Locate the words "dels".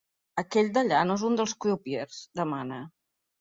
1.41-1.53